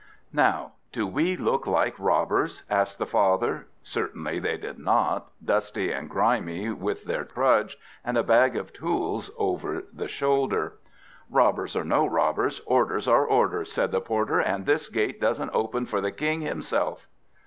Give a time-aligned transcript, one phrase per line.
[0.33, 3.67] "Now, do we look like robbers?" asked the father.
[3.83, 9.29] Certainly they did not, dusty and grimy with their trudge, and a bag of tools
[9.37, 10.79] over the shoulder.
[11.29, 15.85] "Robbers or no robbers, orders are orders," said the porter, "and this gate doesn't open
[15.85, 17.05] for the King himself."